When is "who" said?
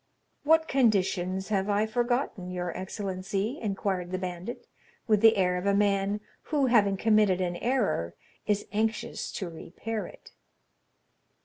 6.45-6.65